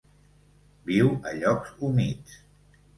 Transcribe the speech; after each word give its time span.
Viu 0.89 1.13
a 1.33 1.37
llocs 1.43 1.79
humits. 1.85 2.45